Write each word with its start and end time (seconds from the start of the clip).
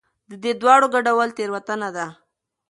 د 0.29 0.31
دې 0.43 0.51
دواړو 0.61 0.87
ګډول 0.95 1.29
تېروتنه 1.37 1.89
ده. 1.95 2.05